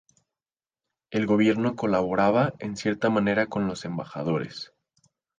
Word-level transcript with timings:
El 1.11 1.27
gobierno 1.27 1.75
colaboraba 1.75 2.55
en 2.57 2.75
cierta 2.75 3.11
manera 3.11 3.45
con 3.45 3.67
los 3.67 3.85
embajadores. 3.85 4.73